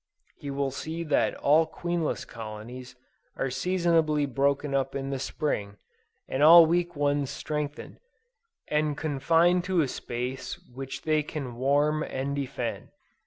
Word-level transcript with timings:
He 0.35 0.49
will 0.49 0.71
see 0.71 1.03
that 1.03 1.35
all 1.35 1.67
queenless 1.67 2.25
colonies 2.25 2.95
are 3.37 3.51
seasonably 3.51 4.25
broken 4.25 4.73
up 4.73 4.95
in 4.95 5.11
the 5.11 5.19
Spring, 5.19 5.77
and 6.27 6.41
all 6.41 6.65
weak 6.65 6.95
ones 6.95 7.29
strengthened, 7.29 7.99
and 8.67 8.97
confined 8.97 9.63
to 9.65 9.81
a 9.81 9.87
space 9.87 10.57
which 10.73 11.03
they 11.03 11.21
can 11.21 11.55
warm 11.55 12.01
and 12.01 12.35
defend. 12.35 12.89